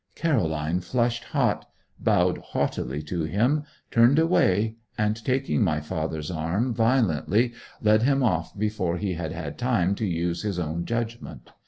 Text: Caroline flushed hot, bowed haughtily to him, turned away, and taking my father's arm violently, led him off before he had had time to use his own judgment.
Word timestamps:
Caroline 0.15 0.79
flushed 0.79 1.25
hot, 1.25 1.69
bowed 1.99 2.39
haughtily 2.39 3.03
to 3.03 3.21
him, 3.25 3.63
turned 3.91 4.17
away, 4.17 4.77
and 4.97 5.15
taking 5.23 5.61
my 5.61 5.79
father's 5.79 6.31
arm 6.31 6.73
violently, 6.73 7.53
led 7.83 8.01
him 8.01 8.23
off 8.23 8.57
before 8.57 8.97
he 8.97 9.13
had 9.13 9.31
had 9.31 9.59
time 9.59 9.93
to 9.93 10.05
use 10.07 10.41
his 10.41 10.57
own 10.57 10.85
judgment. 10.85 11.51